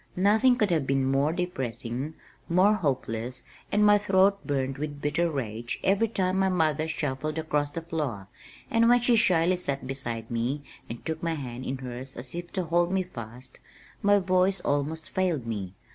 Nothing 0.15 0.55
could 0.55 0.71
have 0.71 0.87
been 0.87 1.05
more 1.05 1.31
depressing, 1.31 2.15
more 2.49 2.73
hopeless, 2.73 3.43
and 3.71 3.85
my 3.85 3.99
throat 3.99 4.39
burned 4.47 4.79
with 4.79 4.99
bitter 4.99 5.29
rage 5.29 5.79
every 5.83 6.07
time 6.07 6.39
my 6.39 6.49
mother 6.49 6.87
shuffled 6.87 7.37
across 7.37 7.69
the 7.69 7.83
floor, 7.83 8.27
and 8.71 8.89
when 8.89 8.99
she 8.99 9.15
shyly 9.15 9.57
sat 9.57 9.85
beside 9.85 10.31
me 10.31 10.63
and 10.89 11.05
took 11.05 11.21
my 11.21 11.35
hand 11.35 11.67
in 11.67 11.77
hers 11.77 12.15
as 12.15 12.33
if 12.33 12.51
to 12.53 12.63
hold 12.63 12.91
me 12.91 13.03
fast, 13.03 13.59
my 14.01 14.17
voice 14.17 14.59
almost 14.61 15.07
failed 15.11 15.45
me. 15.45 15.75